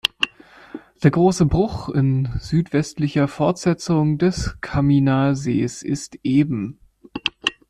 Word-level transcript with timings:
Der 1.03 1.11
"Große 1.11 1.45
Bruch" 1.45 1.87
in 1.87 2.27
südwestlicher 2.39 3.27
Fortsetzung 3.27 4.17
des 4.17 4.59
Camminer 4.59 5.35
Sees 5.35 5.83
ist 5.83 6.17
eben. 6.23 6.79